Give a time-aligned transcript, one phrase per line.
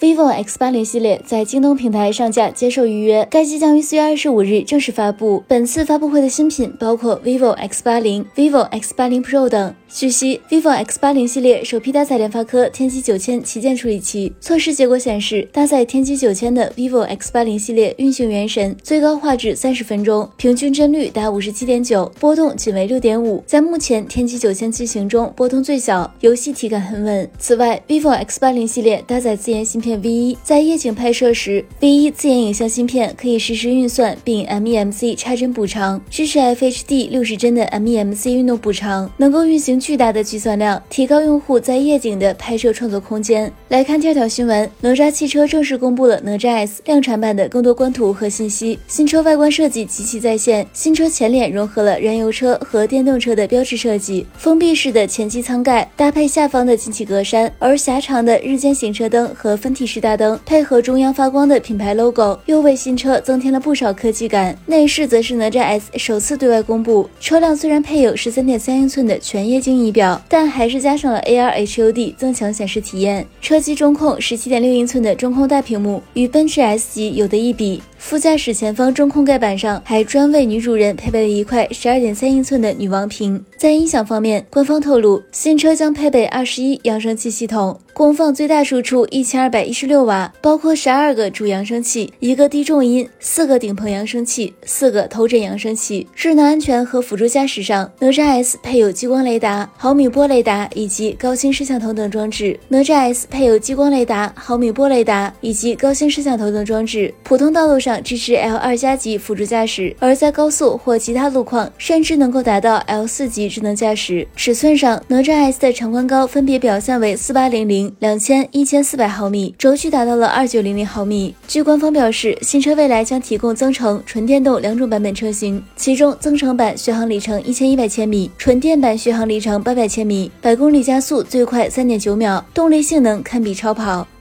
[0.00, 5.42] Vivo X 八零系列在京东平台上架接受预约，该机将于四月二十五日正式发布。
[5.48, 9.74] 本次发布会的新品包括 vivo X 八零、vivo X 八零 Pro 等。
[9.88, 14.32] 据悉，vivo X 八零系列首批搭载联发科天玑九千旗舰处理器。
[14.38, 27.28] 测试结果显示，搭载天玑九千的 vivo X 八零系列运行原神，最高画质三十分钟，平均帧率达五十七点九，波动仅为六点五，在目前天玑九千机型中波动最小，游戏体感很稳。
[27.38, 39.78] 此外，vivo X 八零系列搭载自研芯片 V 一，在夜景拍摄时，V 一自研影像芯片可以实时运算并 MEMC 插帧补偿，支持 FHD 六十帧的 MEMC 运动补偿，能够运行。
[39.78, 43.50] 巨大的计算量，提高用户在夜景的拍摄创作空间。
[43.68, 48.78] 来看第二条新闻，哪吒汽车正式公布了哪吒 S 量产版的更多官图和信息。
[48.86, 64.58] 新车外观设计极其在线，新车前脸融合了燃油车和电动车的标志设计，封闭式的前机舱盖搭配下方的进气格栅，而狭长的日间行车灯和分体式大灯配合中央发光的品牌 logo，又为新车增添了不少科技感。
[64.66, 69.78] 内饰则是哪吒 S 首次对外公布，车辆虽然配有十三点三英寸的全液晶。
[69.78, 73.24] 仪表，但还是加上了 AR HUD，增强显示体验。
[73.40, 77.80] 车机中控十七点六英寸的中控大屏幕，与奔驰 S 级有的一比。
[77.98, 83.44] 副驾驶前方中控盖板上还专为女主人配备了一块十二点三英寸的女王屏。
[83.56, 96.06] 在音响方面，官方透露新车将配备二十一扬声器系统，功放最大输出一千二百一十六瓦，包括十二个主扬声器、一个低重音、四个顶棚扬声器、四个头枕扬声器。
[96.14, 102.58] 智能安全和辅助驾驶上，哪吒 S 配有激光雷达、毫米波雷达以及高清摄像头等装置。
[102.68, 107.12] 哪吒 S 配有激光雷达、毫米波雷达以及高清摄像头等装置。
[107.24, 107.98] 普通道路上上。
[108.08, 114.26] 支持 L 二加级辅助驾驶，而在高速或其他路况，甚至能够达到 L 四级智能驾驶。
[114.36, 121.34] 尺寸上，哪吒 S 的长宽高分别表现为四八零零、两千、一千四百毫米，轴距达到了二九零零毫米。
[121.46, 134.06] 据官方表示，新车未来将提供增程、纯电动两种版本车型，其中增程版续航里程一千一百千米，纯电版续航里程八百千米，百公里加速最快三点九秒，动力性能堪比超跑。